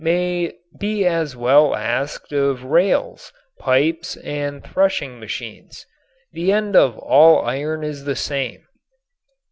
may 0.03 0.51
be 0.79 1.05
as 1.05 1.35
well 1.35 1.75
asked 1.75 2.31
of 2.33 2.63
rails, 2.63 3.31
pipes 3.59 4.17
and 4.17 4.63
threshing 4.63 5.19
machines. 5.19 5.85
The 6.31 6.51
end 6.51 6.75
of 6.75 6.97
all 6.97 7.45
iron 7.45 7.83
is 7.83 8.05
the 8.05 8.15
same. 8.15 8.65